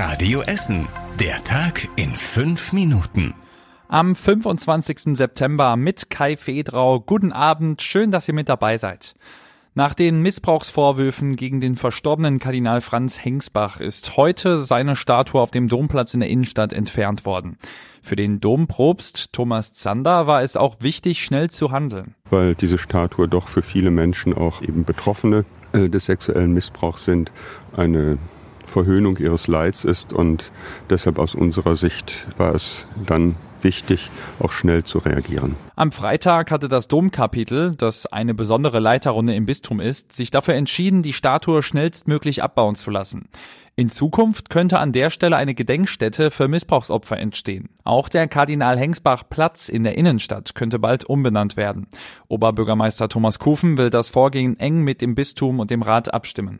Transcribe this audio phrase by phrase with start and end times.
[0.00, 0.86] Radio Essen.
[1.18, 3.34] Der Tag in fünf Minuten.
[3.88, 5.16] Am 25.
[5.16, 7.00] September mit Kai Fedrau.
[7.00, 9.16] Guten Abend, schön, dass ihr mit dabei seid.
[9.74, 15.66] Nach den Missbrauchsvorwürfen gegen den verstorbenen Kardinal Franz Hengsbach ist heute seine Statue auf dem
[15.66, 17.58] Domplatz in der Innenstadt entfernt worden.
[18.00, 22.14] Für den Dompropst Thomas Zander war es auch wichtig, schnell zu handeln.
[22.30, 27.32] Weil diese Statue doch für viele Menschen auch eben Betroffene äh, des sexuellen Missbrauchs sind,
[27.76, 28.18] eine
[28.68, 30.50] Verhöhnung ihres Leids ist und
[30.90, 35.56] deshalb aus unserer Sicht war es dann wichtig, auch schnell zu reagieren.
[35.74, 41.02] Am Freitag hatte das Domkapitel, das eine besondere Leiterrunde im Bistum ist, sich dafür entschieden,
[41.02, 43.28] die Statue schnellstmöglich abbauen zu lassen.
[43.78, 47.68] In Zukunft könnte an der Stelle eine Gedenkstätte für Missbrauchsopfer entstehen.
[47.84, 51.86] Auch der Kardinal Hengsbach Platz in der Innenstadt könnte bald umbenannt werden.
[52.26, 56.58] Oberbürgermeister Thomas Kufen will das Vorgehen eng mit dem Bistum und dem Rat abstimmen.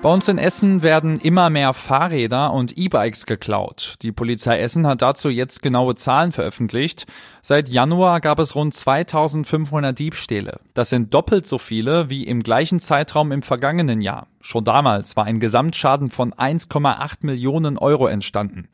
[0.00, 3.96] Bei uns in Essen werden immer mehr Fahrräder und E-Bikes geklaut.
[4.02, 7.06] Die Polizei Essen hat dazu jetzt genaue Zahlen veröffentlicht.
[7.42, 10.60] Seit Januar gab es rund 2500 Diebstähle.
[10.74, 14.28] Das sind doppelt so viele wie im gleichen Zeitraum im vergangenen Jahr.
[14.40, 18.68] Schon damals war ein Gesamtschaden von 1,8 Millionen Euro entstanden.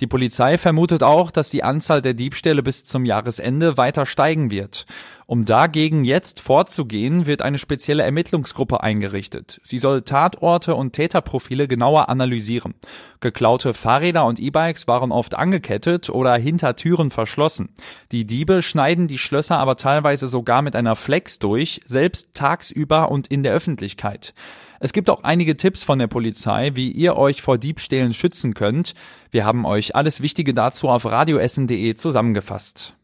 [0.00, 4.86] Die Polizei vermutet auch, dass die Anzahl der Diebstähle bis zum Jahresende weiter steigen wird.
[5.26, 9.60] Um dagegen jetzt vorzugehen, wird eine spezielle Ermittlungsgruppe eingerichtet.
[9.62, 12.74] Sie soll Tatorte und Täterprofile genauer analysieren.
[13.20, 17.68] Geklaute Fahrräder und E-Bikes waren oft angekettet oder hinter Türen verschlossen.
[18.10, 23.28] Die Diebe schneiden die Schlösser aber teilweise sogar mit einer Flex durch, selbst tagsüber und
[23.28, 24.32] in der Öffentlichkeit.
[24.82, 28.94] Es gibt auch einige Tipps von der Polizei, wie ihr euch vor Diebstählen schützen könnt.
[29.30, 32.94] Wir haben euch alles Wichtige dazu auf radioessen.de zusammengefasst.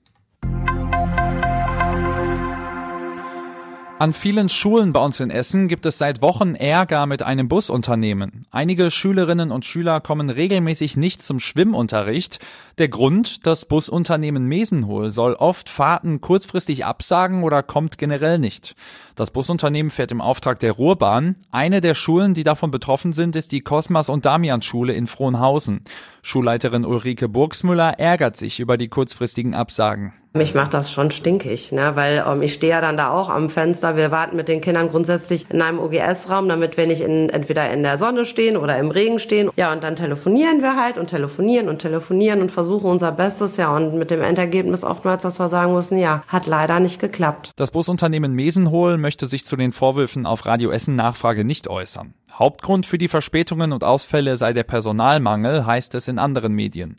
[3.98, 8.46] An vielen Schulen bei uns in Essen gibt es seit Wochen Ärger mit einem Busunternehmen.
[8.50, 12.38] Einige Schülerinnen und Schüler kommen regelmäßig nicht zum Schwimmunterricht.
[12.76, 18.76] Der Grund, das Busunternehmen Mesenhol soll oft Fahrten kurzfristig absagen oder kommt generell nicht.
[19.14, 21.36] Das Busunternehmen fährt im Auftrag der Ruhrbahn.
[21.50, 25.80] Eine der Schulen, die davon betroffen sind, ist die Kosmas und Damian Schule in Frohnhausen.
[26.20, 30.12] Schulleiterin Ulrike Burgsmüller ärgert sich über die kurzfristigen Absagen.
[30.36, 31.92] Mich macht das schon stinkig, ne?
[31.94, 33.96] weil ähm, ich stehe ja dann da auch am Fenster.
[33.96, 37.82] Wir warten mit den Kindern grundsätzlich in einem OGS-Raum, damit wir nicht in, entweder in
[37.82, 39.50] der Sonne stehen oder im Regen stehen.
[39.56, 43.56] Ja, und dann telefonieren wir halt und telefonieren und telefonieren und versuchen unser Bestes.
[43.56, 47.52] Ja, und mit dem Endergebnis oftmals, dass wir sagen müssen, ja, hat leider nicht geklappt.
[47.56, 52.12] Das Busunternehmen Mesenhol möchte sich zu den Vorwürfen auf Radio Essen Nachfrage nicht äußern.
[52.38, 56.96] Hauptgrund für die Verspätungen und Ausfälle sei der Personalmangel, heißt es in anderen Medien.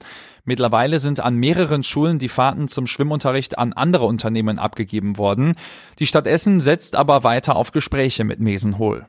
[0.48, 5.56] Mittlerweile sind an mehreren Schulen die Fahrten zum Schwimmunterricht an andere Unternehmen abgegeben worden.
[6.00, 9.08] Die Stadt Essen setzt aber weiter auf Gespräche mit Mesenhol.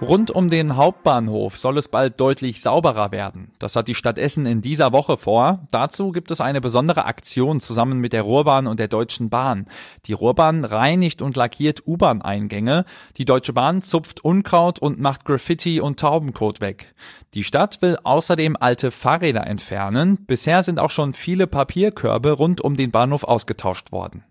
[0.00, 3.50] Rund um den Hauptbahnhof soll es bald deutlich sauberer werden.
[3.58, 5.66] Das hat die Stadt Essen in dieser Woche vor.
[5.72, 9.66] Dazu gibt es eine besondere Aktion zusammen mit der Ruhrbahn und der Deutschen Bahn.
[10.06, 12.84] Die Ruhrbahn reinigt und lackiert U-Bahn-Eingänge.
[13.16, 16.94] Die Deutsche Bahn zupft Unkraut und macht Graffiti und Taubenkot weg.
[17.34, 20.24] Die Stadt will außerdem alte Fahrräder entfernen.
[20.26, 24.22] Bisher sind auch schon viele Papierkörbe rund um den Bahnhof ausgetauscht worden.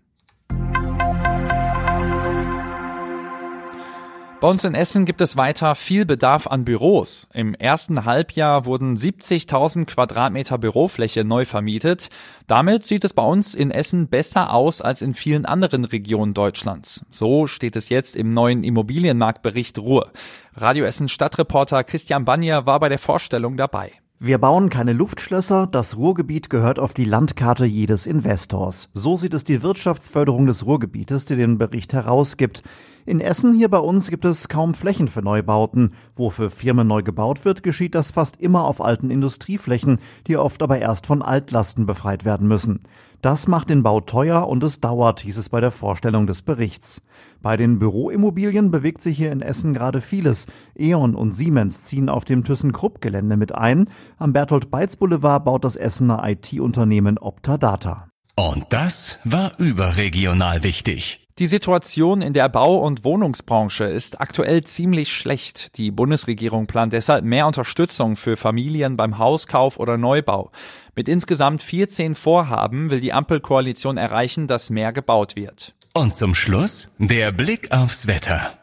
[4.40, 7.26] Bei uns in Essen gibt es weiter viel Bedarf an Büros.
[7.34, 12.08] Im ersten Halbjahr wurden 70.000 Quadratmeter Bürofläche neu vermietet.
[12.46, 17.04] Damit sieht es bei uns in Essen besser aus als in vielen anderen Regionen Deutschlands.
[17.10, 20.12] So steht es jetzt im neuen Immobilienmarktbericht Ruhr.
[20.54, 23.90] Radio Essen Stadtreporter Christian Bannier war bei der Vorstellung dabei.
[24.20, 28.90] Wir bauen keine Luftschlösser, das Ruhrgebiet gehört auf die Landkarte jedes Investors.
[28.92, 32.64] So sieht es die Wirtschaftsförderung des Ruhrgebietes, die den Bericht herausgibt.
[33.08, 35.94] In Essen hier bei uns gibt es kaum Flächen für Neubauten.
[36.14, 40.62] Wo für Firmen neu gebaut wird, geschieht das fast immer auf alten Industrieflächen, die oft
[40.62, 42.80] aber erst von Altlasten befreit werden müssen.
[43.22, 47.00] Das macht den Bau teuer und es dauert, hieß es bei der Vorstellung des Berichts.
[47.40, 50.44] Bei den Büroimmobilien bewegt sich hier in Essen gerade vieles.
[50.78, 53.88] E.ON und Siemens ziehen auf dem ThyssenKrupp-Gelände mit ein.
[54.18, 58.08] Am Bertolt-Beitz-Boulevard baut das Essener IT-Unternehmen Optadata.
[58.36, 61.27] Und das war überregional wichtig.
[61.38, 65.78] Die Situation in der Bau- und Wohnungsbranche ist aktuell ziemlich schlecht.
[65.78, 70.50] Die Bundesregierung plant deshalb mehr Unterstützung für Familien beim Hauskauf oder Neubau.
[70.96, 75.74] Mit insgesamt 14 Vorhaben will die Ampelkoalition erreichen, dass mehr gebaut wird.
[75.94, 78.58] Und zum Schluss der Blick aufs Wetter.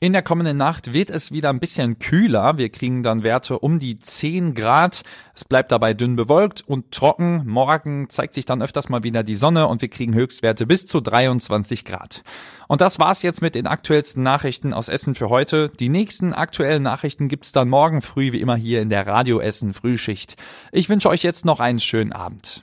[0.00, 2.56] In der kommenden Nacht wird es wieder ein bisschen kühler.
[2.56, 5.02] Wir kriegen dann Werte um die 10 Grad.
[5.34, 7.42] Es bleibt dabei dünn bewölkt und trocken.
[7.46, 11.00] Morgen zeigt sich dann öfters mal wieder die Sonne und wir kriegen Höchstwerte bis zu
[11.00, 12.22] 23 Grad.
[12.68, 15.72] Und das war's jetzt mit den aktuellsten Nachrichten aus Essen für heute.
[15.80, 19.74] Die nächsten aktuellen Nachrichten gibt's dann morgen früh wie immer hier in der Radio Essen
[19.74, 20.36] Frühschicht.
[20.70, 22.62] Ich wünsche euch jetzt noch einen schönen Abend.